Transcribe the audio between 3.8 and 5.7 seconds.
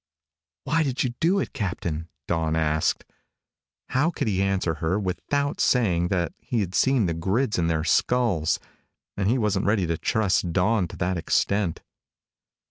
How could he answer her, without